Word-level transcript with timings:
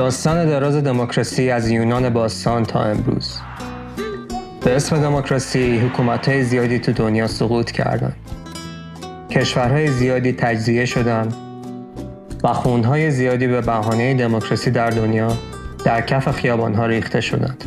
داستان 0.00 0.46
دراز 0.46 0.76
دموکراسی 0.76 1.50
از 1.50 1.70
یونان 1.70 2.10
باستان 2.10 2.64
تا 2.64 2.82
امروز 2.82 3.38
به 4.64 4.76
اسم 4.76 5.02
دموکراسی 5.02 5.78
حکومت‌های 5.78 6.44
زیادی 6.44 6.78
تو 6.78 6.92
دنیا 6.92 7.26
سقوط 7.26 7.70
کردند. 7.70 8.16
کشورهای 9.30 9.88
زیادی 9.88 10.32
تجزیه 10.32 10.84
شدند 10.84 11.34
و 12.44 12.52
خونهای 12.52 13.10
زیادی 13.10 13.46
به 13.46 13.60
بهانه 13.60 14.14
دموکراسی 14.14 14.70
در 14.70 14.90
دنیا 14.90 15.32
در 15.84 16.00
کف 16.00 16.30
خیابانها 16.30 16.86
ریخته 16.86 17.20
شدند. 17.20 17.64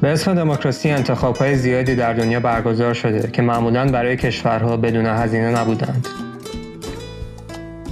به 0.00 0.08
اسم 0.08 0.34
دموکراسی 0.34 0.90
انتخابهای 0.90 1.56
زیادی 1.56 1.96
در 1.96 2.12
دنیا 2.12 2.40
برگزار 2.40 2.94
شده 2.94 3.30
که 3.30 3.42
معمولا 3.42 3.86
برای 3.86 4.16
کشورها 4.16 4.76
بدون 4.76 5.06
هزینه 5.06 5.60
نبودند. 5.60 6.08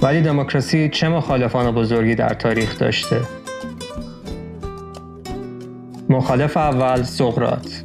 ولی 0.01 0.21
دموکراسی 0.21 0.89
چه 0.89 1.09
مخالفان 1.09 1.71
بزرگی 1.71 2.15
در 2.15 2.33
تاریخ 2.33 2.79
داشته؟ 2.79 3.21
مخالف 6.09 6.57
اول 6.57 7.03
سقرات 7.03 7.83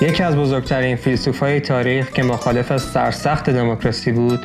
یکی 0.00 0.22
از 0.22 0.36
بزرگترین 0.36 0.96
فیلسوفای 0.96 1.60
تاریخ 1.60 2.12
که 2.12 2.22
مخالف 2.22 2.76
سرسخت 2.76 3.50
دموکراسی 3.50 4.12
بود 4.12 4.40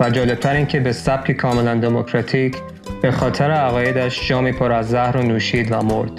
و 0.00 0.10
جالبتر 0.10 0.54
این 0.54 0.66
که 0.66 0.80
به 0.80 0.92
سبک 0.92 1.32
کاملا 1.32 1.74
دموکراتیک 1.74 2.56
به 3.02 3.10
خاطر 3.10 3.50
عقایدش 3.50 4.28
جامی 4.28 4.52
پر 4.52 4.72
از 4.72 4.88
زهر 4.88 5.16
و 5.16 5.22
نوشید 5.22 5.72
و 5.72 5.82
مرد. 5.82 6.10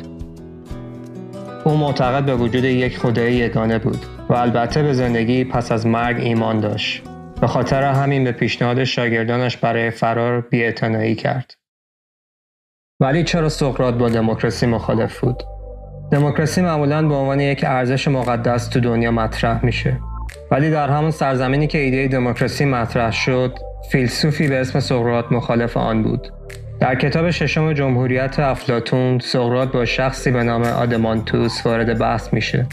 او 1.63 1.77
معتقد 1.77 2.25
به 2.25 2.35
وجود 2.35 2.63
یک 2.63 2.97
خدای 2.97 3.33
یگانه 3.33 3.79
بود 3.79 4.05
و 4.29 4.33
البته 4.33 4.83
به 4.83 4.93
زندگی 4.93 5.43
پس 5.43 5.71
از 5.71 5.87
مرگ 5.87 6.17
ایمان 6.19 6.59
داشت. 6.59 7.03
به 7.41 7.47
خاطر 7.47 7.83
همین 7.83 8.23
به 8.23 8.31
پیشنهاد 8.31 8.83
شاگردانش 8.83 9.57
برای 9.57 9.91
فرار 9.91 10.41
بیاعتنایی 10.41 11.15
کرد. 11.15 11.53
ولی 12.99 13.23
چرا 13.23 13.49
سقراط 13.49 13.93
با 13.93 14.09
دموکراسی 14.09 14.65
مخالف 14.65 15.19
بود؟ 15.19 15.43
دموکراسی 16.11 16.61
معمولا 16.61 17.07
به 17.07 17.15
عنوان 17.15 17.39
یک 17.39 17.63
ارزش 17.67 18.07
مقدس 18.07 18.67
تو 18.67 18.79
دنیا 18.79 19.11
مطرح 19.11 19.65
میشه. 19.65 19.99
ولی 20.51 20.71
در 20.71 20.89
همون 20.89 21.11
سرزمینی 21.11 21.67
که 21.67 21.77
ایده 21.77 22.07
دموکراسی 22.07 22.65
مطرح 22.65 23.11
شد، 23.11 23.59
فیلسوفی 23.91 24.47
به 24.47 24.61
اسم 24.61 24.79
سقراط 24.79 25.25
مخالف 25.31 25.77
آن 25.77 26.03
بود. 26.03 26.33
در 26.79 26.95
کتاب 26.95 27.29
ششم 27.29 27.73
جمهوریت 27.73 28.39
افلاتون، 28.39 29.19
سقراط 29.19 29.71
با 29.71 29.85
شخصی 29.85 30.31
به 30.31 30.43
نام 30.43 30.63
آدمانتوس 30.63 31.65
وارد 31.65 31.99
بحث 31.99 32.33
میشه 32.33 32.67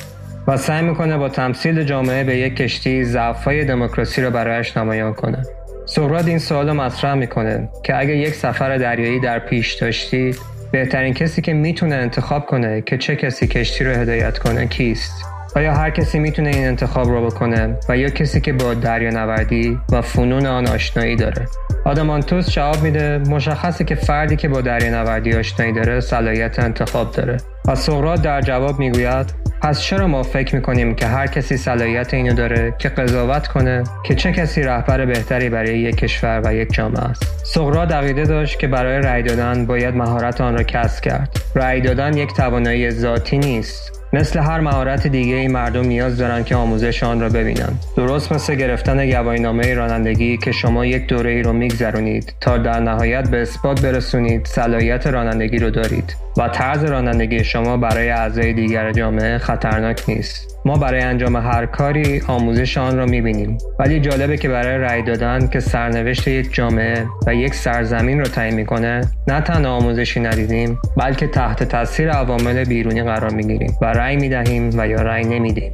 و 0.49 0.57
سعی 0.57 0.83
می‌کنه 0.83 1.17
با 1.17 1.29
تمثیل 1.29 1.83
جامعه 1.83 2.25
به 2.25 2.37
یک 2.37 2.57
کشتی 2.57 3.05
ضعفهای 3.05 3.65
دموکراسی 3.65 4.23
را 4.23 4.31
برایش 4.31 4.77
نمایان 4.77 5.15
کنه. 5.15 5.43
سقراط 5.87 6.29
این 6.29 6.39
سوال 6.39 6.73
مطرح 6.73 7.15
می‌کنه 7.15 7.69
که 7.85 7.99
اگه 7.99 8.17
یک 8.17 8.35
سفر 8.35 8.77
دریایی 8.77 9.21
در 9.21 9.39
پیش 9.39 9.75
داشتید 9.75 10.39
بهترین 10.73 11.15
کسی 11.15 11.43
که 11.43 11.53
می‌تونه 11.53 11.95
انتخاب 11.95 12.47
کنه 12.47 12.81
که 12.81 12.99
چه 12.99 13.17
کسی 13.17 13.47
کشتی 13.47 13.85
رو 13.85 13.91
هدایت 13.97 14.39
کنه 14.39 14.67
کیست؟ 14.67 15.13
آیا 15.57 15.75
هر 15.75 15.91
کسی 15.91 16.19
می‌تونه 16.19 16.49
این 16.49 16.67
انتخاب 16.67 17.09
رو 17.09 17.27
بکنه 17.27 17.77
و 17.89 17.97
یا 17.97 18.09
کسی 18.09 18.41
که 18.41 18.53
با 18.53 18.75
دریا 18.75 19.11
نوردی 19.11 19.79
و 19.93 20.03
فنون 20.03 20.47
آن 20.47 20.67
آشنایی 20.67 21.17
داره؟ 21.17 21.47
آدمانتوس 21.85 22.51
جواب 22.51 22.83
میده 22.83 23.19
مشخصه 23.19 23.85
که 23.85 23.95
فردی 23.95 24.37
که 24.37 24.49
با 24.49 24.61
دریا 24.61 24.91
نوردی 24.91 25.33
آشنایی 25.33 25.73
داره 25.73 26.01
صلاحیت 26.01 26.59
انتخاب 26.59 27.13
داره. 27.13 27.37
و 27.69 27.75
سقراط 27.75 28.23
در 28.23 28.41
جواب 28.41 28.79
می‌گوید 28.79 29.46
پس 29.63 29.81
چرا 29.81 30.07
ما 30.07 30.23
فکر 30.23 30.55
می‌کنیم 30.55 30.95
که 30.95 31.07
هر 31.07 31.27
کسی 31.27 31.57
صلاحیت 31.57 32.15
اینو 32.15 32.35
داره 32.35 32.75
که 32.79 32.89
قضاوت 32.89 33.47
کنه؟ 33.47 33.85
که 34.05 34.15
چه 34.15 34.33
کسی 34.33 34.63
رهبر 34.63 35.07
بهتری 35.07 35.49
برای 35.49 35.79
یک 35.79 35.97
کشور 35.97 36.43
و 36.45 36.55
یک 36.55 36.73
جامعه 36.73 37.05
است؟ 37.05 37.23
سقراط 37.45 37.93
عقیده 37.93 38.25
داشت 38.25 38.59
که 38.59 38.67
برای 38.67 38.99
رأی 38.99 39.23
دادن 39.23 39.67
باید 39.67 39.95
مهارت 39.95 40.41
آن 40.41 40.55
را 40.57 40.63
کسب 40.63 41.03
کرد. 41.03 41.37
رأی 41.55 41.81
دادن 41.81 42.17
یک 42.17 42.33
توانایی 42.33 42.91
ذاتی 42.91 43.39
نیست. 43.39 43.93
مثل 44.13 44.39
هر 44.39 44.61
مهارت 44.61 45.07
دیگه 45.07 45.35
ای 45.35 45.49
مردم 45.49 45.87
نیاز 45.87 46.19
دارن 46.19 46.45
که 46.45 46.57
آموزش 46.57 47.03
آن 47.03 47.21
را 47.21 47.29
ببینند. 47.29 47.85
درست 47.97 48.33
مثل 48.33 48.55
گرفتن 48.55 49.11
گواهینامه 49.11 49.75
رانندگی 49.75 50.37
که 50.37 50.53
شما 50.53 50.87
یک 50.87 51.07
دوره 51.07 51.31
ای 51.31 51.43
رو 51.43 51.53
میگذرونید 51.53 52.35
تا 52.41 52.59
در 52.59 52.81
نهایت 52.81 53.31
به 53.31 53.43
اثبات 53.43 53.81
برسونید 53.81 54.47
صلاحیت 54.47 55.07
رانندگی 55.07 55.59
رو 55.59 55.71
دارید. 55.71 56.26
و 56.37 56.49
طرز 56.49 56.85
رانندگی 56.85 57.45
شما 57.45 57.77
برای 57.77 58.11
اعضای 58.11 58.53
دیگر 58.53 58.93
جامعه 58.93 59.39
خطرناک 59.39 60.03
نیست. 60.09 60.61
ما 60.65 60.77
برای 60.77 61.01
انجام 61.01 61.37
هر 61.37 61.67
کاری 61.67 62.23
آموزش 62.29 62.79
آن 62.79 62.97
را 62.97 63.07
می‌بینیم 63.07 63.59
ولی 63.79 64.01
جالبه 64.01 64.37
که 64.37 64.49
برای 64.49 64.79
رأی 64.79 65.03
دادن 65.03 65.49
که 65.49 65.61
سرنوشت 65.61 66.29
یک 66.29 66.55
جامعه 66.55 67.07
و 67.27 67.35
یک 67.35 67.55
سرزمین 67.55 68.19
رو 68.19 68.25
تعیین 68.25 68.55
می‌کنه 68.55 69.01
نه 69.29 69.41
تنها 69.41 69.73
آموزشی 69.73 70.21
ندیدیم 70.21 70.79
بلکه 70.97 71.27
تحت 71.27 71.63
تاثیر 71.63 72.11
عوامل 72.11 72.65
بیرونی 72.65 73.03
قرار 73.03 73.31
می‌گیریم 73.31 73.77
و 73.83 73.85
رأی 73.85 74.17
می‌دهیم 74.17 74.71
و 74.79 74.89
یا 74.89 75.03
رأی 75.03 75.25
نمیدیم 75.25 75.73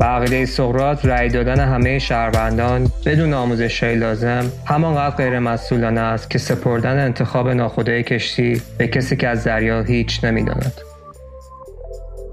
به 0.00 0.06
عقیده 0.06 0.46
سقراط 0.46 1.06
رأی 1.06 1.28
دادن 1.28 1.60
همه 1.60 1.98
شهروندان 1.98 2.90
بدون 3.06 3.34
آموزش 3.34 3.84
لازم 3.84 4.52
همانقدر 4.66 5.16
غیر 5.16 5.38
مسئولانه 5.38 6.00
است 6.00 6.30
که 6.30 6.38
سپردن 6.38 7.04
انتخاب 7.04 7.48
ناخودآگاه 7.48 8.02
کشتی 8.02 8.62
به 8.78 8.88
کسی 8.88 9.16
که 9.16 9.28
از 9.28 9.44
دریا 9.44 9.82
هیچ 9.82 10.24
نمی‌داند 10.24 10.72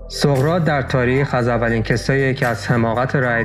سقراط 0.08 0.64
در 0.64 0.82
تاریخ 0.82 1.34
از 1.34 1.48
اولین 1.48 1.84
کسایی 1.84 2.34
که 2.34 2.48
از 2.48 2.68
حماقت 2.68 3.16
رای 3.16 3.44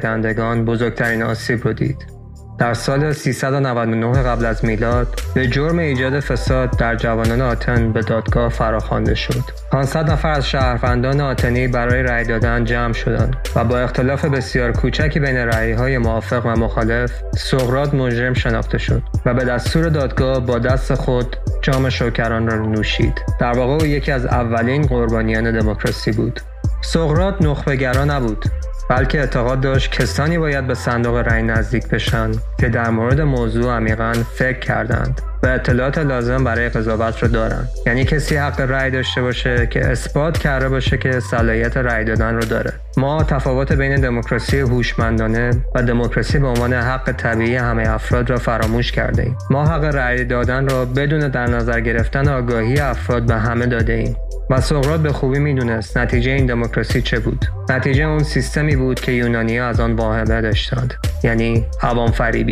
بزرگترین 0.64 1.22
آسیب 1.22 1.64
رو 1.64 1.72
دید. 1.72 2.21
در 2.62 2.74
سال 2.74 3.12
399 3.12 4.22
قبل 4.22 4.44
از 4.44 4.64
میلاد 4.64 5.20
به 5.34 5.46
جرم 5.46 5.78
ایجاد 5.78 6.20
فساد 6.20 6.76
در 6.78 6.96
جوانان 6.96 7.40
آتن 7.40 7.92
به 7.92 8.00
دادگاه 8.00 8.48
فراخوانده 8.48 9.14
شد. 9.14 9.42
500 9.72 10.10
نفر 10.10 10.28
از 10.28 10.48
شهروندان 10.48 11.20
آتنی 11.20 11.68
برای 11.68 12.02
رأی 12.02 12.24
دادن 12.24 12.64
جمع 12.64 12.92
شدند 12.92 13.36
و 13.56 13.64
با 13.64 13.78
اختلاف 13.78 14.24
بسیار 14.24 14.72
کوچکی 14.72 15.20
بین 15.20 15.36
رأیهای 15.36 15.98
موافق 15.98 16.46
و 16.46 16.48
مخالف 16.48 17.12
سقراط 17.36 17.94
مجرم 17.94 18.34
شناخته 18.34 18.78
شد 18.78 19.02
و 19.26 19.34
به 19.34 19.44
دستور 19.44 19.88
دادگاه 19.88 20.40
با 20.40 20.58
دست 20.58 20.94
خود 20.94 21.36
جام 21.62 21.88
شوکران 21.88 22.46
را 22.46 22.66
نوشید. 22.66 23.22
در 23.40 23.52
واقع 23.52 23.72
او 23.72 23.86
یکی 23.86 24.12
از 24.12 24.26
اولین 24.26 24.82
قربانیان 24.82 25.58
دموکراسی 25.58 26.12
بود. 26.12 26.40
سقراط 26.82 27.34
نخبهگرا 27.42 28.04
نبود 28.04 28.44
بلکه 28.90 29.20
اعتقاد 29.20 29.60
داشت 29.60 29.92
کسانی 29.92 30.38
باید 30.38 30.66
به 30.66 30.74
صندوق 30.74 31.16
رأی 31.16 31.42
نزدیک 31.42 31.88
بشن 31.88 32.30
که 32.62 32.68
در 32.68 32.90
مورد 32.90 33.20
موضوع 33.20 33.76
عمیقا 33.76 34.12
فکر 34.34 34.58
کردند 34.58 35.20
و 35.42 35.46
اطلاعات 35.46 35.98
لازم 35.98 36.44
برای 36.44 36.68
قضاوت 36.68 37.22
رو 37.22 37.28
دارند. 37.28 37.68
یعنی 37.86 38.04
کسی 38.04 38.36
حق 38.36 38.60
رأی 38.60 38.90
داشته 38.90 39.22
باشه 39.22 39.66
که 39.66 39.86
اثبات 39.86 40.38
کرده 40.38 40.68
باشه 40.68 40.98
که 40.98 41.20
صلاحیت 41.20 41.76
رأی 41.76 42.04
دادن 42.04 42.34
رو 42.34 42.44
داره. 42.44 42.72
ما 42.96 43.22
تفاوت 43.22 43.72
بین 43.72 44.00
دموکراسی 44.00 44.58
هوشمندانه 44.58 45.50
و 45.74 45.82
دموکراسی 45.82 46.38
به 46.38 46.46
عنوان 46.46 46.72
حق 46.72 47.12
طبیعی 47.12 47.56
همه 47.56 47.88
افراد 47.88 48.30
را 48.30 48.36
فراموش 48.36 48.92
کرده 48.92 49.22
ایم. 49.22 49.36
ما 49.50 49.66
حق 49.66 49.84
رأی 49.84 50.24
دادن 50.24 50.68
را 50.68 50.84
بدون 50.84 51.28
در 51.28 51.46
نظر 51.46 51.80
گرفتن 51.80 52.28
آگاهی 52.28 52.78
افراد 52.78 53.26
به 53.26 53.34
همه 53.34 53.66
داده 53.66 53.92
ایم. 53.92 54.16
و 54.50 54.60
سقراط 54.60 55.00
به 55.00 55.12
خوبی 55.12 55.38
می‌دونست 55.38 55.98
نتیجه 55.98 56.30
این 56.30 56.46
دموکراسی 56.46 57.02
چه 57.02 57.18
بود. 57.18 57.44
نتیجه 57.70 58.04
اون 58.04 58.22
سیستمی 58.22 58.76
بود 58.76 59.00
که 59.00 59.12
یونانی 59.12 59.60
از 59.60 59.80
آن 59.80 59.92
واهمه 59.92 60.40
داشتند. 60.40 60.94
یعنی 61.24 61.66
عوام 61.82 62.10
فریبی 62.10 62.51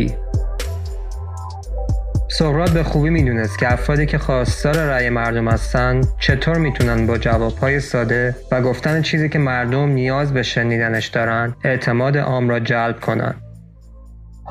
سقراط 2.29 2.71
به 2.71 2.83
خوبی 2.83 3.09
می‌دونست 3.09 3.59
که 3.59 3.73
افرادی 3.73 4.05
که 4.05 4.17
خواستار 4.17 4.75
رأی 4.75 5.09
مردم 5.09 5.47
هستند 5.47 6.07
چطور 6.19 6.57
می‌تونن 6.57 7.07
با 7.07 7.17
جوابهای 7.17 7.79
ساده 7.79 8.35
و 8.51 8.61
گفتن 8.61 9.01
چیزی 9.01 9.29
که 9.29 9.39
مردم 9.39 9.89
نیاز 9.89 10.33
به 10.33 10.43
شنیدنش 10.43 11.07
دارن 11.07 11.55
اعتماد 11.63 12.17
عام 12.17 12.49
را 12.49 12.59
جلب 12.59 12.99
کنند 12.99 13.41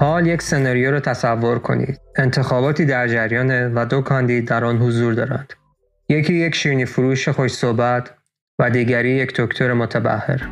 حال 0.00 0.26
یک 0.26 0.42
سناریو 0.42 0.90
را 0.90 1.00
تصور 1.00 1.58
کنید. 1.58 2.00
انتخاباتی 2.16 2.84
در 2.84 3.08
جریانه 3.08 3.68
و 3.74 3.86
دو 3.86 4.00
کاندید 4.00 4.48
در 4.48 4.64
آن 4.64 4.78
حضور 4.78 5.14
دارند. 5.14 5.52
یکی 6.08 6.34
یک 6.34 6.54
شیرینی 6.54 6.84
فروش 6.84 7.28
خوش 7.28 7.52
صحبت 7.52 8.10
و 8.58 8.70
دیگری 8.70 9.10
یک 9.10 9.32
دکتر 9.36 9.72
متبهر. 9.72 10.48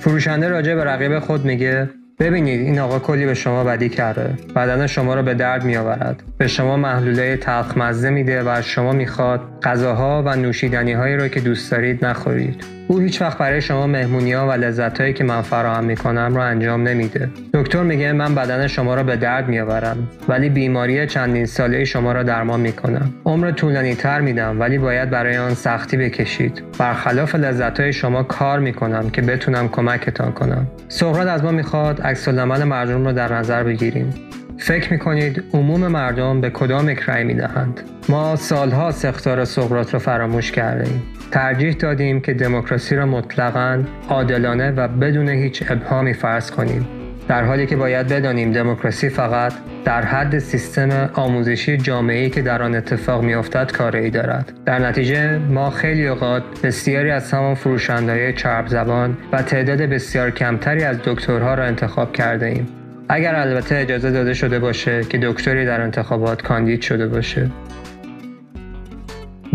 فروشنده 0.00 0.48
راجع 0.48 0.74
به 0.74 0.84
رقیب 0.84 1.18
خود 1.18 1.44
میگه 1.44 1.90
ببینید 2.18 2.60
این 2.60 2.78
آقا 2.78 2.98
کلی 2.98 3.26
به 3.26 3.34
شما 3.34 3.64
بدی 3.64 3.88
کرده. 3.88 4.34
بدن 4.56 4.86
شما 4.86 5.14
را 5.14 5.22
به 5.22 5.34
درد 5.34 5.64
میآورد. 5.64 6.22
به 6.38 6.46
شما 6.46 6.76
محلوله 6.76 7.36
تلخ 7.36 7.76
مزه 7.76 8.10
میده 8.10 8.42
و 8.42 8.48
از 8.48 8.64
شما 8.64 8.92
می‌خواد 8.92 9.40
غذاها 9.62 10.22
و 10.26 10.36
نوشیدنی 10.36 10.92
هایی 10.92 11.16
را 11.16 11.28
که 11.28 11.40
دوست 11.40 11.70
دارید 11.70 12.04
نخورید. 12.04 12.75
او 12.88 12.98
هیچ 12.98 13.22
وقت 13.22 13.38
برای 13.38 13.60
شما 13.60 13.86
مهمونی 13.86 14.32
ها 14.32 14.48
و 14.48 14.52
لذت 14.52 15.00
هایی 15.00 15.12
که 15.12 15.24
من 15.24 15.42
فراهم 15.42 15.84
می 15.84 15.96
کنم 15.96 16.34
رو 16.34 16.40
انجام 16.40 16.88
نمیده. 16.88 17.30
دکتر 17.54 17.82
میگه 17.82 18.12
من 18.12 18.34
بدن 18.34 18.66
شما 18.66 18.94
را 18.94 19.02
به 19.02 19.16
درد 19.16 19.48
میآورم 19.48 20.08
ولی 20.28 20.48
بیماری 20.48 21.06
چندین 21.06 21.46
ساله 21.46 21.84
شما 21.84 22.12
را 22.12 22.22
درمان 22.22 22.60
می 22.60 22.72
کنم. 22.72 23.14
عمر 23.24 23.50
طولانی 23.50 23.94
تر 23.94 24.20
میدم 24.20 24.60
ولی 24.60 24.78
باید 24.78 25.10
برای 25.10 25.36
آن 25.36 25.54
سختی 25.54 25.96
بکشید. 25.96 26.62
برخلاف 26.78 27.34
لذت 27.34 27.80
های 27.80 27.92
شما 27.92 28.22
کار 28.22 28.58
می 28.58 28.72
کنم 28.72 29.10
که 29.10 29.22
بتونم 29.22 29.68
کمکتان 29.68 30.32
کنم. 30.32 30.66
سقراط 30.88 31.26
از 31.26 31.44
ما 31.44 31.50
می‌خواد 31.50 32.00
عکس 32.00 32.28
مردم 32.28 33.04
رو 33.04 33.12
در 33.12 33.32
نظر 33.32 33.62
بگیریم. 33.62 34.14
فکر 34.58 34.92
می‌کنید 34.92 35.44
عموم 35.54 35.86
مردم 35.86 36.40
به 36.40 36.50
کدام 36.50 36.88
یک 36.88 37.00
رأی 37.00 37.24
می‌دهند؟ 37.24 37.80
ما 38.08 38.36
سالها 38.36 38.90
سختار 38.90 39.44
سقراط 39.44 39.94
را 39.94 40.00
فراموش 40.00 40.52
کرده 40.52 40.90
ایم 40.90 41.02
ترجیح 41.30 41.72
دادیم 41.72 42.20
که 42.20 42.34
دموکراسی 42.34 42.96
را 42.96 43.06
مطلقا 43.06 43.84
عادلانه 44.08 44.70
و 44.70 44.88
بدون 44.88 45.28
هیچ 45.28 45.62
ابهامی 45.70 46.14
فرض 46.14 46.50
کنیم. 46.50 46.88
در 47.28 47.44
حالی 47.44 47.66
که 47.66 47.76
باید 47.76 48.08
بدانیم 48.08 48.52
دموکراسی 48.52 49.08
فقط 49.08 49.52
در 49.84 50.02
حد 50.04 50.38
سیستم 50.38 51.10
آموزشی 51.14 51.76
جامعه‌ای 51.76 52.30
که 52.30 52.42
در 52.42 52.62
آن 52.62 52.74
اتفاق 52.74 53.22
میافتد 53.22 53.72
کاری 53.72 54.10
دارد. 54.10 54.52
در 54.66 54.78
نتیجه 54.78 55.38
ما 55.38 55.70
خیلی 55.70 56.06
اوقات 56.06 56.42
بسیاری 56.62 57.10
از 57.10 57.32
همان 57.32 57.54
فروشندهای 57.54 58.32
چرب 58.32 58.66
زبان 58.66 59.16
و 59.32 59.42
تعداد 59.42 59.78
بسیار 59.82 60.30
کمتری 60.30 60.84
از 60.84 60.96
دکترها 61.04 61.54
را 61.54 61.64
انتخاب 61.64 62.12
کرده 62.12 62.46
ایم 62.46 62.85
اگر 63.08 63.34
البته 63.34 63.76
اجازه 63.76 64.10
داده 64.10 64.34
شده 64.34 64.58
باشه 64.58 65.04
که 65.04 65.18
دکتری 65.22 65.66
در 65.66 65.80
انتخابات 65.80 66.42
کاندید 66.42 66.82
شده 66.82 67.06
باشه. 67.06 67.50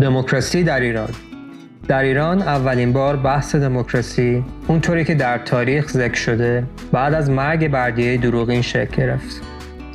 دموکراسی 0.00 0.64
در 0.64 0.80
ایران. 0.80 1.08
در 1.88 2.02
ایران 2.02 2.42
اولین 2.42 2.92
بار 2.92 3.16
بحث 3.16 3.54
دموکراسی 3.56 4.44
اونطوری 4.68 5.04
که 5.04 5.14
در 5.14 5.38
تاریخ 5.38 5.88
ذکر 5.88 6.14
شده 6.14 6.64
بعد 6.92 7.14
از 7.14 7.30
مرگ 7.30 7.68
بردیه 7.68 8.16
دروغین 8.16 8.62
شکل 8.62 8.96
گرفت. 8.96 9.42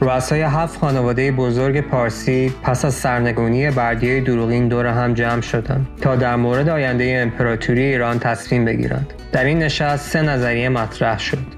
رؤسای 0.01 0.41
هفت 0.41 0.79
خانواده 0.79 1.31
بزرگ 1.31 1.81
پارسی 1.81 2.53
پس 2.63 2.85
از 2.85 2.93
سرنگونی 2.93 3.71
بردیه 3.71 4.21
دروغین 4.21 4.67
دور 4.67 4.85
هم 4.85 5.13
جمع 5.13 5.41
شدند 5.41 5.87
تا 6.01 6.15
در 6.15 6.35
مورد 6.35 6.69
آینده 6.69 7.19
امپراتوری 7.23 7.81
ایران 7.81 8.19
تصمیم 8.19 8.65
بگیرند. 8.65 9.13
در 9.31 9.43
این 9.43 9.59
نشست 9.59 10.09
سه 10.09 10.21
نظریه 10.21 10.69
مطرح 10.69 11.19
شد. 11.19 11.56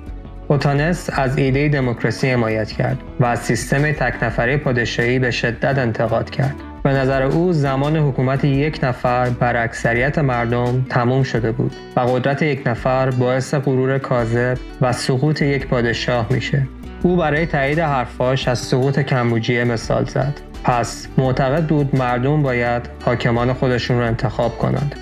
اوتانس 0.52 1.10
از 1.14 1.38
ایده 1.38 1.70
دموکراسی 1.70 2.30
حمایت 2.30 2.72
کرد 2.72 2.98
و 3.20 3.26
از 3.26 3.40
سیستم 3.40 3.92
تک 3.92 4.24
نفره 4.24 4.58
پادشاهی 4.58 5.20
به 5.20 5.32
شدت 5.32 5.78
انتقاد 5.78 6.30
کرد. 6.30 6.56
به 6.84 6.90
نظر 6.90 7.24
او 7.24 7.54
زمان 7.54 7.98
حکومت 7.98 8.44
یک 8.44 8.80
نفر 8.84 9.30
بر 9.30 9.64
اکثریت 9.64 10.18
مردم 10.18 10.86
تموم 10.90 11.24
شده 11.24 11.52
بود 11.52 11.76
و 11.96 12.00
قدرت 12.00 12.42
یک 12.42 12.62
نفر 12.66 13.10
باعث 13.10 13.54
غرور 13.54 13.98
کاذب 13.98 14.58
و 14.82 14.94
سقوط 14.94 15.42
یک 15.42 15.68
پادشاه 15.68 16.28
میشه. 16.30 16.68
او 17.04 17.18
برای 17.18 17.46
تایید 17.46 17.80
حرفاش 17.80 18.48
از 18.48 18.60
سقوط 18.60 19.00
کمبوجیه 19.00 19.64
مثال 19.64 20.06
زد. 20.06 20.34
پس 20.64 21.08
معتقد 21.18 21.66
بود 21.66 21.96
مردم 21.96 22.44
باید 22.44 22.90
حاکمان 23.06 23.54
خودشون 23.54 23.98
رو 23.98 24.06
انتخاب 24.06 24.58
کنند. 24.58 24.96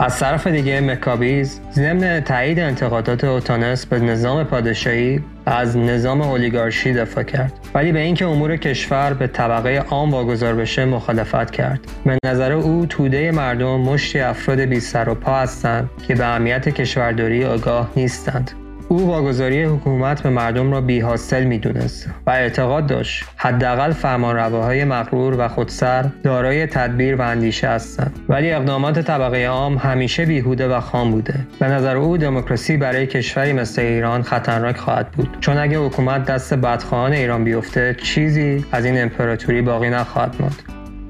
از 0.00 0.18
طرف 0.18 0.46
دیگه 0.46 0.80
مکابیز 0.80 1.60
ضمن 1.72 2.20
تایید 2.20 2.58
انتقادات 2.58 3.24
اوتانس 3.24 3.86
به 3.86 4.00
نظام 4.00 4.44
پادشاهی 4.44 5.20
از 5.46 5.76
نظام 5.76 6.20
اولیگارشی 6.20 6.92
دفاع 6.92 7.24
کرد. 7.24 7.52
ولی 7.74 7.92
به 7.92 7.98
اینکه 7.98 8.26
امور 8.26 8.56
کشور 8.56 9.14
به 9.14 9.26
طبقه 9.26 9.78
عام 9.78 10.10
واگذار 10.10 10.54
بشه 10.54 10.84
مخالفت 10.84 11.50
کرد. 11.50 11.80
به 12.04 12.18
نظر 12.24 12.52
او 12.52 12.86
توده 12.86 13.30
مردم 13.30 13.80
مشتی 13.80 14.20
افراد 14.20 14.60
بی 14.60 14.80
و 14.94 15.14
پا 15.14 15.36
هستند 15.36 15.90
که 16.08 16.14
به 16.14 16.24
اهمیت 16.24 16.68
کشورداری 16.68 17.44
آگاه 17.44 17.90
نیستند. 17.96 18.50
او 18.90 19.06
واگذاری 19.06 19.62
حکومت 19.62 20.22
به 20.22 20.30
مردم 20.30 20.72
را 20.72 20.80
بیحاصل 20.80 21.44
می‌دونست 21.44 22.10
و 22.26 22.30
اعتقاد 22.30 22.86
داشت 22.86 23.24
حداقل 23.36 23.92
فرمانرواهای 23.92 24.84
مغرور 24.84 25.34
و 25.38 25.48
خودسر 25.48 26.04
دارای 26.22 26.66
تدبیر 26.66 27.16
و 27.16 27.22
اندیشه 27.22 27.68
هستند. 27.68 28.18
ولی 28.28 28.52
اقدامات 28.52 28.98
طبقه 28.98 29.46
عام 29.46 29.76
همیشه 29.76 30.26
بیهوده 30.26 30.68
و 30.68 30.80
خام 30.80 31.10
بوده. 31.10 31.34
به 31.60 31.66
نظر 31.66 31.96
او 31.96 32.16
دموکراسی 32.16 32.76
برای 32.76 33.06
کشوری 33.06 33.52
مثل 33.52 33.82
ایران 33.82 34.22
خطرناک 34.22 34.76
خواهد 34.76 35.10
بود. 35.10 35.36
چون 35.40 35.58
اگه 35.58 35.78
حکومت 35.78 36.24
دست 36.24 36.54
بدخواهان 36.54 37.12
ایران 37.12 37.44
بیفته 37.44 37.96
چیزی 38.02 38.64
از 38.72 38.84
این 38.84 39.02
امپراتوری 39.02 39.62
باقی 39.62 39.90
نخواهد 39.90 40.36
ماند. 40.40 40.62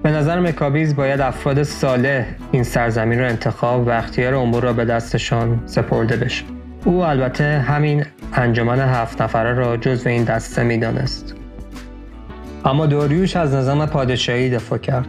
به 0.02 0.10
نظر 0.10 0.40
مکابیز 0.40 0.96
باید 0.96 1.20
افراد 1.20 1.62
صالح 1.62 2.24
این 2.52 2.62
سرزمین 2.62 3.18
را 3.18 3.26
انتخاب 3.26 3.86
و 3.86 3.90
اختیار 3.90 4.34
امور 4.34 4.62
را 4.62 4.72
به 4.72 4.84
دستشان 4.84 5.62
سپرده 5.66 6.16
بشه. 6.16 6.57
او 6.84 7.04
البته 7.04 7.44
همین 7.44 8.04
انجمن 8.32 8.80
هفت 8.80 9.22
نفره 9.22 9.54
را 9.54 9.76
جزو 9.76 10.08
این 10.08 10.24
دسته 10.24 10.62
می‌دانست. 10.62 11.34
اما 12.64 12.86
داریوش 12.86 13.36
از 13.36 13.54
نظام 13.54 13.86
پادشاهی 13.86 14.50
دفاع 14.50 14.78
کرد 14.78 15.06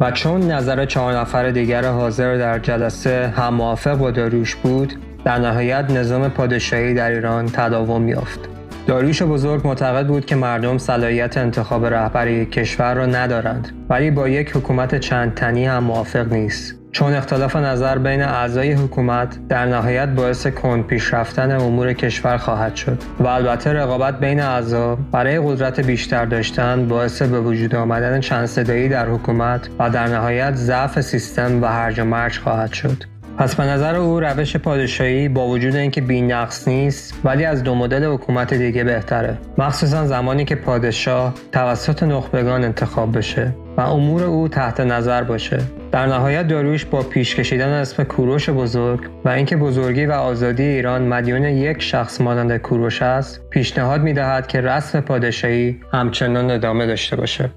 و 0.00 0.10
چون 0.10 0.50
نظر 0.50 0.84
چهار 0.84 1.20
نفر 1.20 1.50
دیگر 1.50 1.84
حاضر 1.84 2.36
در 2.36 2.58
جلسه 2.58 3.32
هم 3.36 3.54
موافق 3.54 3.94
با 3.94 4.10
داریوش 4.10 4.54
بود 4.54 4.94
در 5.24 5.38
نهایت 5.38 5.90
نظام 5.90 6.28
پادشاهی 6.28 6.94
در 6.94 7.10
ایران 7.10 7.46
تداوم 7.46 8.08
یافت. 8.08 8.59
داریوش 8.86 9.22
بزرگ 9.22 9.66
معتقد 9.66 10.06
بود 10.06 10.26
که 10.26 10.36
مردم 10.36 10.78
صلاحیت 10.78 11.36
انتخاب 11.36 11.86
رهبری 11.86 12.46
کشور 12.46 12.94
را 12.94 13.06
ندارند 13.06 13.68
ولی 13.88 14.10
با 14.10 14.28
یک 14.28 14.56
حکومت 14.56 15.00
چند 15.00 15.34
تنی 15.34 15.66
هم 15.66 15.84
موافق 15.84 16.32
نیست. 16.32 16.74
چون 16.92 17.14
اختلاف 17.14 17.56
نظر 17.56 17.98
بین 17.98 18.22
اعضای 18.22 18.72
حکومت 18.72 19.48
در 19.48 19.66
نهایت 19.66 20.08
باعث 20.08 20.46
کند 20.46 20.86
پیش 20.86 21.14
رفتن 21.14 21.50
امور 21.50 21.92
کشور 21.92 22.36
خواهد 22.36 22.76
شد 22.76 22.98
و 23.20 23.26
البته 23.26 23.72
رقابت 23.72 24.20
بین 24.20 24.40
اعضا 24.40 24.98
برای 25.12 25.40
قدرت 25.40 25.80
بیشتر 25.80 26.24
داشتن 26.24 26.88
باعث 26.88 27.22
به 27.22 27.40
وجود 27.40 27.74
آمدن 27.74 28.20
چند 28.20 28.46
صدایی 28.46 28.88
در 28.88 29.08
حکومت 29.08 29.68
و 29.78 29.90
در 29.90 30.06
نهایت 30.06 30.54
ضعف 30.54 31.00
سیستم 31.00 31.62
و 31.62 31.66
هرج 31.66 32.00
و 32.00 32.04
مرج 32.04 32.38
خواهد 32.38 32.72
شد. 32.72 33.19
پس 33.40 33.54
به 33.54 33.64
نظر 33.64 33.96
او 33.96 34.20
روش 34.20 34.56
پادشاهی 34.56 35.28
با 35.28 35.48
وجود 35.48 35.76
اینکه 35.76 36.00
نقص 36.00 36.68
نیست 36.68 37.14
ولی 37.24 37.44
از 37.44 37.62
دو 37.62 37.74
مدل 37.74 38.04
حکومت 38.04 38.54
دیگه 38.54 38.84
بهتره. 38.84 39.38
مخصوصا 39.58 40.06
زمانی 40.06 40.44
که 40.44 40.54
پادشاه 40.54 41.34
توسط 41.52 42.02
نخبگان 42.02 42.64
انتخاب 42.64 43.18
بشه 43.18 43.54
و 43.76 43.80
امور 43.80 44.22
او 44.22 44.48
تحت 44.48 44.80
نظر 44.80 45.22
باشه. 45.22 45.58
در 45.92 46.06
نهایت 46.06 46.48
داریوش 46.48 46.84
با 46.84 47.02
پیش 47.02 47.36
کشیدن 47.36 47.68
اسم 47.68 48.04
کوروش 48.04 48.50
بزرگ 48.50 49.00
و 49.24 49.28
اینکه 49.28 49.56
بزرگی 49.56 50.06
و 50.06 50.12
آزادی 50.12 50.62
ایران 50.62 51.02
مدیون 51.02 51.44
یک 51.44 51.82
شخص 51.82 52.20
مانند 52.20 52.56
کوروش 52.56 53.02
است 53.02 53.40
پیشنهاد 53.50 54.00
می‌دهد 54.00 54.46
که 54.46 54.60
رسم 54.60 55.00
پادشاهی 55.00 55.80
همچنان 55.92 56.50
ادامه 56.50 56.86
داشته 56.86 57.16
باشه. 57.16 57.50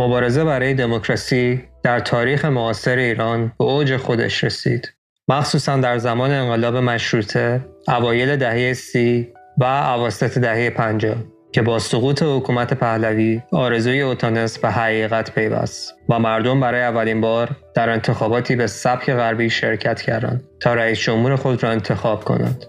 مبارزه 0.00 0.44
برای 0.44 0.74
دموکراسی 0.74 1.64
در 1.82 2.00
تاریخ 2.00 2.44
معاصر 2.44 2.96
ایران 2.96 3.52
به 3.58 3.64
اوج 3.64 3.96
خودش 3.96 4.44
رسید. 4.44 4.92
مخصوصا 5.28 5.76
در 5.76 5.98
زمان 5.98 6.30
انقلاب 6.30 6.76
مشروطه 6.76 7.60
اوایل 7.88 8.36
دهه 8.36 8.72
سی 8.72 9.28
و 9.58 9.64
اواسط 9.64 10.38
دهه 10.38 10.70
پنجاه 10.70 11.16
که 11.52 11.62
با 11.62 11.78
سقوط 11.78 12.22
حکومت 12.22 12.74
پهلوی 12.74 13.42
آرزوی 13.52 14.00
اوتانس 14.00 14.58
به 14.58 14.70
حقیقت 14.70 15.34
پیوست 15.34 15.94
و 16.08 16.18
مردم 16.18 16.60
برای 16.60 16.82
اولین 16.82 17.20
بار 17.20 17.50
در 17.74 17.90
انتخاباتی 17.90 18.56
به 18.56 18.66
سبک 18.66 19.10
غربی 19.10 19.50
شرکت 19.50 20.02
کردند 20.02 20.44
تا 20.60 20.74
رئیس 20.74 20.98
جمهور 20.98 21.36
خود 21.36 21.62
را 21.62 21.70
انتخاب 21.70 22.24
کنند. 22.24 22.66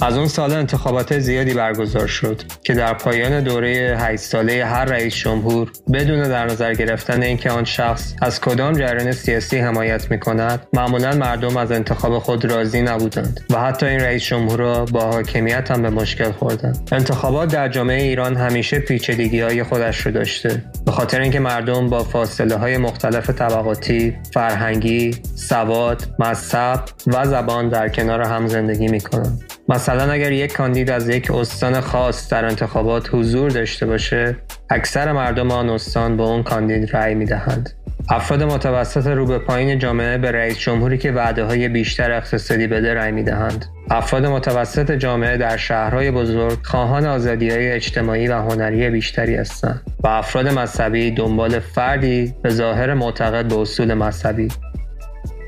از 0.00 0.16
اون 0.16 0.28
سال 0.28 0.52
انتخابات 0.52 1.18
زیادی 1.18 1.54
برگزار 1.54 2.06
شد 2.06 2.42
که 2.64 2.74
در 2.74 2.94
پایان 2.94 3.44
دوره 3.44 3.96
8 4.00 4.22
ساله 4.22 4.64
هر 4.64 4.84
رئیس 4.84 5.14
جمهور 5.14 5.72
بدون 5.92 6.22
در 6.28 6.46
نظر 6.46 6.74
گرفتن 6.74 7.22
اینکه 7.22 7.50
آن 7.50 7.64
شخص 7.64 8.14
از 8.22 8.40
کدام 8.40 8.72
جریان 8.72 9.12
سیاسی 9.12 9.58
حمایت 9.58 10.10
می 10.10 10.20
کند 10.20 10.66
معمولا 10.72 11.16
مردم 11.16 11.56
از 11.56 11.72
انتخاب 11.72 12.18
خود 12.18 12.44
راضی 12.44 12.82
نبودند 12.82 13.40
و 13.50 13.60
حتی 13.60 13.86
این 13.86 14.00
رئیس 14.00 14.24
جمهور 14.24 14.58
را 14.58 14.84
با 14.84 15.00
حاکمیت 15.00 15.70
هم 15.70 15.82
به 15.82 15.90
مشکل 15.90 16.32
خوردند. 16.32 16.88
انتخابات 16.92 17.52
در 17.52 17.68
جامعه 17.68 18.02
ایران 18.02 18.36
همیشه 18.36 18.78
پیچیدگی 18.78 19.40
های 19.40 19.62
خودش 19.62 20.00
رو 20.00 20.12
داشته. 20.12 20.64
به 20.86 20.92
خاطر 20.92 21.20
اینکه 21.20 21.40
مردم 21.40 21.88
با 21.88 22.04
فاصله 22.04 22.56
های 22.56 22.76
مختلف 22.78 23.30
طبقاتی 23.30 24.16
فرهنگی 24.34 25.16
سواد 25.34 26.06
مذهب 26.18 26.84
و 27.06 27.26
زبان 27.26 27.68
در 27.68 27.88
کنار 27.88 28.22
هم 28.22 28.46
زندگی 28.46 28.88
می 28.88 29.00
کنند 29.00 29.44
مثلا 29.88 30.12
اگر 30.12 30.32
یک 30.32 30.52
کاندید 30.52 30.90
از 30.90 31.08
یک 31.08 31.30
استان 31.30 31.80
خاص 31.80 32.32
در 32.32 32.44
انتخابات 32.44 33.14
حضور 33.14 33.50
داشته 33.50 33.86
باشه 33.86 34.36
اکثر 34.70 35.12
مردم 35.12 35.50
آن 35.50 35.68
استان 35.68 36.16
به 36.16 36.22
اون 36.22 36.42
کاندید 36.42 36.96
رأی 36.96 37.14
می‌دهند. 37.14 37.70
افراد 38.08 38.42
متوسط 38.42 39.06
رو 39.06 39.26
به 39.26 39.38
پایین 39.38 39.78
جامعه 39.78 40.18
به 40.18 40.30
رئیس 40.30 40.58
جمهوری 40.58 40.98
که 40.98 41.12
وعده 41.12 41.44
های 41.44 41.68
بیشتر 41.68 42.12
اقتصادی 42.12 42.66
بده 42.66 42.94
رأی 42.94 43.12
می‌دهند. 43.12 43.64
افراد 43.90 44.26
متوسط 44.26 44.92
جامعه 44.92 45.36
در 45.36 45.56
شهرهای 45.56 46.10
بزرگ 46.10 46.58
خواهان 46.62 47.06
آزادی 47.06 47.50
های 47.50 47.72
اجتماعی 47.72 48.28
و 48.28 48.34
هنری 48.34 48.90
بیشتری 48.90 49.34
هستند 49.34 49.82
و 50.04 50.08
افراد 50.08 50.48
مذهبی 50.48 51.10
دنبال 51.10 51.58
فردی 51.58 52.34
به 52.42 52.50
ظاهر 52.50 52.94
معتقد 52.94 53.48
به 53.48 53.58
اصول 53.58 53.94
مذهبی. 53.94 54.48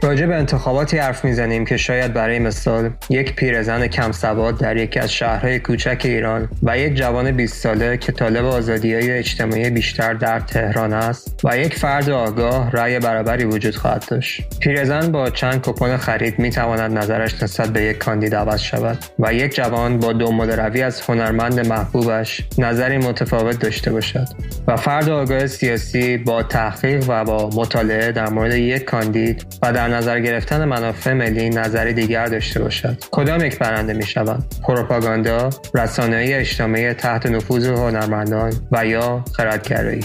راجع 0.03 0.27
به 0.27 0.37
انتخاباتی 0.37 0.99
حرف 0.99 1.25
می‌زنیم 1.25 1.65
که 1.65 1.77
شاید 1.77 2.13
برای 2.13 2.39
مثال 2.39 2.91
یک 3.11 3.35
پیرزن 3.35 3.87
کم 3.87 4.13
سواد 4.13 4.59
در 4.59 4.77
یکی 4.77 5.01
از 5.01 5.13
شهرهای 5.13 5.59
کوچک 5.59 6.03
ایران 6.05 6.49
و 6.63 6.79
یک 6.79 6.95
جوان 6.95 7.33
20 7.33 7.63
ساله 7.63 7.97
که 7.97 8.13
طالب 8.13 8.45
آزادی 8.45 8.95
های 8.95 9.11
اجتماعی 9.11 9.71
بیشتر 9.71 10.15
در 10.15 10.41
تهران 10.41 10.93
است 10.93 11.41
و 11.45 11.59
یک 11.59 11.75
فرد 11.75 12.11
آگاه 12.11 12.71
رأی 12.71 12.99
برابری 12.99 13.45
وجود 13.45 13.77
خواهد 13.77 14.05
داشت. 14.09 14.43
پیرزن 14.61 15.13
با 15.13 15.31
چند 15.31 15.63
کپون 15.63 15.97
خرید 15.97 16.39
می 16.39 16.51
تواند 16.51 16.99
نظرش 16.99 17.43
نسبت 17.43 17.69
به 17.69 17.83
یک 17.83 17.99
کاندید 17.99 18.35
عوض 18.35 18.61
شود 18.61 18.99
و 19.19 19.35
یک 19.35 19.55
جوان 19.55 19.99
با 19.99 20.13
دنبال 20.13 20.51
روی 20.51 20.83
از 20.83 21.01
هنرمند 21.01 21.67
محبوبش 21.67 22.43
نظری 22.59 22.99
متفاوت 22.99 23.59
داشته 23.59 23.93
باشد 23.93 24.27
و 24.67 24.77
فرد 24.77 25.09
آگاه 25.09 25.47
سیاسی 25.47 26.17
با 26.17 26.43
تحقیق 26.43 27.05
و 27.09 27.25
با 27.25 27.51
مطالعه 27.55 28.13
در 28.13 28.29
مورد 28.29 28.55
یک 28.55 28.85
کاندید 28.85 29.47
و 29.63 29.73
در 29.73 29.90
نظر 29.91 30.21
گرفتن 30.21 30.65
منافع 30.65 31.13
ملی 31.13 31.51
نظری 31.51 31.93
دیگر 31.93 32.27
داشته 32.27 32.61
باشد. 32.63 32.97
کدام 33.11 33.45
یک 33.45 33.59
برنده 33.59 33.93
می 33.93 34.07
شوند 34.07 34.55
پروپاگاندا 34.63 35.51
رسانه‌ای 35.75 36.35
اجتماعی 36.35 36.93
تحت 36.93 37.27
نفوذ 37.27 37.67
هنرمندان 37.67 38.53
و 38.73 38.87
یا 38.87 39.25
خردگرایی 39.33 40.05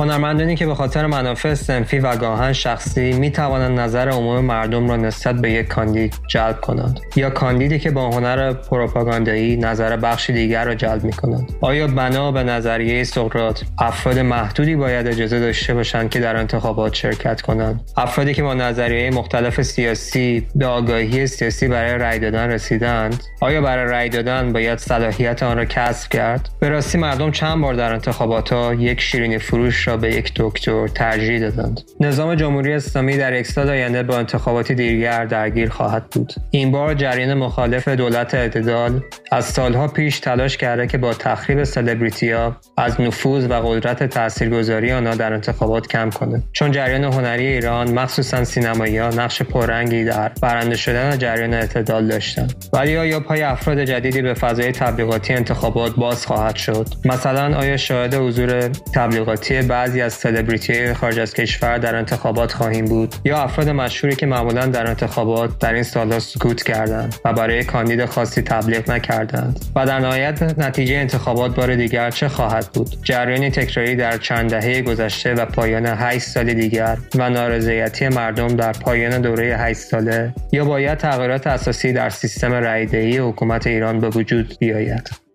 هنرمندانی 0.00 0.56
که 0.56 0.66
به 0.66 0.74
خاطر 0.74 1.06
منافع 1.06 1.54
سنفی 1.54 1.98
و 1.98 2.16
گاهن 2.16 2.52
شخصی 2.52 3.12
می 3.12 3.30
توانند 3.30 3.80
نظر 3.80 4.08
عموم 4.08 4.44
مردم 4.44 4.88
را 4.88 4.96
نسبت 4.96 5.34
به 5.34 5.50
یک 5.50 5.68
کاندید 5.68 6.14
جلب 6.28 6.60
کنند 6.60 7.00
یا 7.16 7.30
کاندیدی 7.30 7.78
که 7.78 7.90
با 7.90 8.10
هنر 8.10 8.52
پروپاگاندایی 8.52 9.56
نظر 9.56 9.96
بخش 9.96 10.30
دیگر 10.30 10.64
را 10.64 10.74
جلب 10.74 11.04
می 11.04 11.12
کنند 11.12 11.52
آیا 11.60 11.86
بنا 11.86 12.32
به 12.32 12.42
نظریه 12.42 13.04
سقراط 13.04 13.62
افراد 13.78 14.18
محدودی 14.18 14.76
باید 14.76 15.06
اجازه 15.06 15.40
داشته 15.40 15.74
باشند 15.74 16.10
که 16.10 16.20
در 16.20 16.36
انتخابات 16.36 16.94
شرکت 16.94 17.40
کنند؟ 17.40 17.80
افرادی 17.96 18.34
که 18.34 18.42
با 18.42 18.54
نظریه 18.54 19.10
مختلف 19.10 19.62
سیاسی 19.62 20.46
به 20.54 20.66
آگاهی 20.66 21.26
سیاسی 21.26 21.68
برای 21.68 21.98
رأی 21.98 22.18
دادن 22.18 22.50
رسیدند 22.50 23.22
آیا 23.40 23.60
برای 23.60 23.92
رأی 23.92 24.08
دادن 24.08 24.52
باید 24.52 24.78
صلاحیت 24.78 25.42
آن 25.42 25.56
را 25.56 25.64
کسب 25.64 26.10
کرد؟ 26.10 26.48
به 26.60 26.68
راستی 26.68 26.98
مردم 26.98 27.30
چند 27.30 27.62
بار 27.62 27.74
در 27.74 27.92
انتخابات 27.92 28.52
ها 28.52 28.74
یک 28.74 29.00
شیرینی 29.00 29.38
فروش 29.38 29.89
به 29.96 30.14
یک 30.14 30.32
دکتر 30.36 30.88
ترجیح 30.88 31.40
دادند. 31.40 31.80
نظام 32.00 32.34
جمهوری 32.34 32.72
اسلامی 32.72 33.16
در 33.16 33.32
یک 33.32 33.46
سال 33.46 33.70
آینده 33.70 34.02
با 34.02 34.18
انتخاباتی 34.18 34.74
دیگر 34.74 35.24
درگیر 35.24 35.68
خواهد 35.68 36.06
بود. 36.10 36.32
این 36.50 36.70
بار 36.70 36.94
جریان 36.94 37.34
مخالف 37.34 37.88
دولت 37.88 38.34
اعتدال 38.34 39.00
از 39.32 39.44
سالها 39.44 39.88
پیش 39.88 40.20
تلاش 40.20 40.56
کرده 40.56 40.86
که 40.86 40.98
با 40.98 41.14
تخریب 41.14 41.64
سلبریتیا 41.64 42.56
از 42.76 43.00
نفوذ 43.00 43.46
و 43.50 43.54
قدرت 43.54 44.02
تاثیرگذاری 44.02 44.92
آنها 44.92 45.14
در 45.14 45.32
انتخابات 45.32 45.86
کم 45.86 46.10
کنه. 46.10 46.42
چون 46.52 46.72
جریان 46.72 47.04
هنری 47.04 47.46
ایران 47.46 47.90
مخصوصا 47.90 48.44
سینمایی 48.44 48.98
ها 48.98 49.08
نقش 49.08 49.42
پررنگی 49.42 50.04
در 50.04 50.32
برنده 50.42 50.76
شدن 50.76 51.18
جریان 51.18 51.54
اعتدال 51.54 52.08
داشتند 52.08 52.64
ولی 52.72 52.96
آیا 52.96 53.20
پای 53.20 53.42
افراد 53.42 53.84
جدیدی 53.84 54.22
به 54.22 54.34
فضای 54.34 54.72
تبلیغاتی 54.72 55.32
انتخابات 55.32 55.94
باز 55.96 56.26
خواهد 56.26 56.56
شد؟ 56.56 56.86
مثلا 57.04 57.58
آیا 57.58 57.76
شاهد 57.76 58.14
حضور 58.14 58.68
تبلیغاتی 58.68 59.62
بعضی 59.80 60.00
از 60.00 60.12
سلبریتی 60.12 60.94
خارج 60.94 61.18
از 61.18 61.34
کشور 61.34 61.78
در 61.78 61.96
انتخابات 61.96 62.52
خواهیم 62.52 62.84
بود. 62.84 63.14
یا 63.24 63.42
افراد 63.42 63.68
مشهوری 63.68 64.16
که 64.16 64.26
معمولا 64.26 64.66
در 64.66 64.86
انتخابات 64.86 65.58
در 65.58 65.74
این 65.74 65.82
سالها 65.82 66.18
سکوت 66.18 66.62
کردند 66.62 67.14
و 67.24 67.32
برای 67.32 67.64
کاندید 67.64 68.04
خاصی 68.04 68.42
تبلیغ 68.42 68.90
نکردند. 68.90 69.64
و 69.76 69.86
در 69.86 69.98
نهایت 69.98 70.42
نتیجه 70.58 70.94
انتخابات 70.94 71.54
بار 71.54 71.76
دیگر 71.76 72.10
چه 72.10 72.28
خواهد 72.28 72.66
بود؟ 72.74 72.96
جریانی 73.02 73.50
تکراری 73.50 73.96
در 73.96 74.18
چند 74.18 74.50
دهه 74.50 74.82
گذشته 74.82 75.34
و 75.34 75.44
پایان 75.44 75.86
8 75.86 76.20
سال 76.20 76.54
دیگر 76.54 76.98
و 77.14 77.30
نارضایتی 77.30 78.08
مردم 78.08 78.48
در 78.48 78.72
پایان 78.72 79.20
دوره 79.20 79.56
8 79.56 79.80
ساله 79.80 80.34
یا 80.52 80.64
باید 80.64 80.98
تغییرات 80.98 81.46
اساسی 81.46 81.92
در 81.92 82.10
سیستم 82.10 82.52
رایدهی 82.52 83.18
حکومت 83.18 83.66
ایران 83.66 84.00
به 84.00 84.08
وجود 84.08 84.56
بیاید؟ 84.58 85.29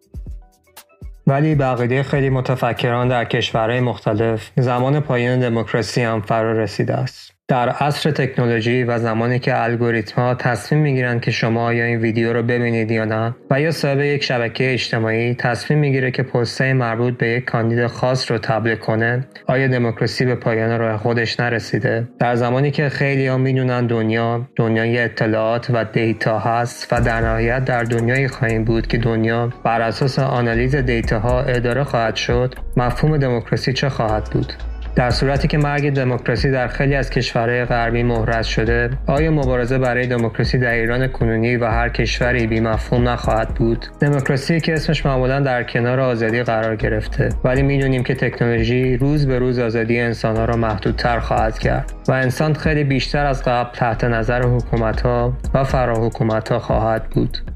ولی 1.27 1.55
بقیده 1.55 2.03
خیلی 2.03 2.29
متفکران 2.29 3.07
در 3.07 3.25
کشورهای 3.25 3.79
مختلف 3.79 4.51
زمان 4.57 4.99
پایان 4.99 5.39
دموکراسی 5.39 6.01
هم 6.01 6.21
فرا 6.21 6.51
رسیده 6.51 6.93
است. 6.93 7.34
در 7.47 7.69
عصر 7.69 8.11
تکنولوژی 8.11 8.83
و 8.83 8.99
زمانی 8.99 9.39
که 9.39 9.63
الگوریتم 9.63 10.21
ها 10.21 10.35
تصمیم 10.35 10.81
می‌گیرند 10.81 11.21
که 11.21 11.31
شما 11.31 11.73
یا 11.73 11.85
این 11.85 11.99
ویدیو 11.99 12.33
رو 12.33 12.43
ببینید 12.43 12.91
یا 12.91 13.05
نه 13.05 13.35
و 13.49 13.61
یا 13.61 13.71
صاحب 13.71 13.99
یک 13.99 14.23
شبکه 14.23 14.73
اجتماعی 14.73 15.33
تصمیم 15.33 15.79
می‌گیره 15.79 16.11
که 16.11 16.23
پسته 16.23 16.73
مربوط 16.73 17.17
به 17.17 17.27
یک 17.27 17.45
کاندید 17.45 17.87
خاص 17.87 18.31
رو 18.31 18.37
تبلیغ 18.37 18.79
کنه 18.79 19.27
آیا 19.47 19.67
دموکراسی 19.67 20.25
به 20.25 20.35
پایان 20.35 20.79
راه 20.79 20.97
خودش 20.97 21.39
نرسیده؟ 21.39 22.07
در 22.19 22.35
زمانی 22.35 22.71
که 22.71 22.89
خیلی 22.89 23.27
ها 23.27 23.37
می‌دونن 23.37 23.87
دنیا 23.87 24.47
دنیای 24.55 24.99
اطلاعات 24.99 25.67
و 25.69 25.85
دیتا 25.85 26.39
هست 26.39 26.93
و 26.93 27.01
در 27.01 27.21
نهایت 27.21 27.65
در 27.65 27.83
دنیایی 27.83 28.27
خواهیم 28.27 28.63
بود 28.63 28.87
که 28.87 28.97
دنیا 28.97 29.53
بر 29.63 29.81
اساس 29.81 30.19
آنالیز 30.19 30.75
دیتا 30.75 31.19
ها 31.19 31.41
اداره 31.41 31.83
خواهد 31.83 32.15
شد 32.15 32.55
مفهوم 32.77 33.17
دموکراسی 33.17 33.73
چه 33.73 33.89
خواهد 33.89 34.23
بود؟ 34.23 34.53
در 34.95 35.09
صورتی 35.09 35.47
که 35.47 35.57
مرگ 35.57 35.93
دموکراسی 35.93 36.51
در 36.51 36.67
خیلی 36.67 36.95
از 36.95 37.09
کشورهای 37.09 37.65
غربی 37.65 38.03
مهرز 38.03 38.45
شده 38.45 38.89
آیا 39.07 39.31
مبارزه 39.31 39.77
برای 39.77 40.07
دموکراسی 40.07 40.57
در 40.57 40.71
ایران 40.71 41.07
کنونی 41.07 41.57
و 41.57 41.65
هر 41.65 41.89
کشوری 41.89 42.47
بی 42.47 42.59
مفهوم 42.59 43.09
نخواهد 43.09 43.47
بود؟ 43.47 43.85
دموکراسی 43.99 44.59
که 44.59 44.73
اسمش 44.73 45.05
معمولا 45.05 45.39
در 45.39 45.63
کنار 45.63 45.99
آزادی 45.99 46.43
قرار 46.43 46.75
گرفته 46.75 47.29
ولی 47.43 47.63
می‌دونیم 47.63 48.03
که 48.03 48.15
تکنولوژی 48.15 48.97
روز 48.97 49.27
به 49.27 49.39
روز 49.39 49.59
آزادی 49.59 49.99
انسانها 49.99 50.45
را 50.45 50.55
محدودتر 50.55 51.19
خواهد 51.19 51.59
کرد 51.59 51.93
و 52.07 52.11
انسان 52.11 52.53
خیلی 52.53 52.83
بیشتر 52.83 53.25
از 53.25 53.43
قبل 53.43 53.69
تحت 53.73 54.03
نظر 54.03 54.41
حکومت 54.41 55.01
ها 55.01 55.37
و 55.53 55.63
فراحکومت 55.63 56.49
ها 56.49 56.59
خواهد 56.59 57.09
بود. 57.09 57.54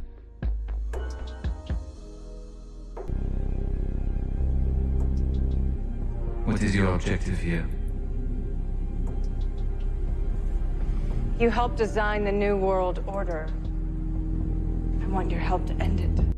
What 6.46 6.64
is 6.64 6.76
your 6.76 6.94
objective 6.94 7.40
here? 7.40 7.68
You 11.40 11.50
helped 11.50 11.78
design 11.78 12.24
the 12.24 12.32
New 12.32 12.58
World 12.58 13.04
Order. 13.08 13.48
I 15.02 15.08
want 15.08 15.32
your 15.32 15.40
help 15.40 15.66
to 15.68 15.74
end 15.76 16.02
it. 16.02 16.29